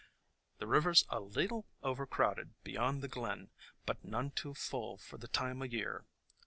"The 0.57 0.65
river 0.65 0.95
's 0.95 1.05
a 1.09 1.19
leetle 1.19 1.67
overcrowded 1.83 2.55
beyond 2.63 3.03
the 3.03 3.07
glen, 3.07 3.51
but 3.85 4.03
none 4.03 4.31
too 4.31 4.55
full 4.55 4.97
for 4.97 5.19
the 5.19 5.27
time 5.27 5.61
o' 5.61 5.65
year. 5.65 6.05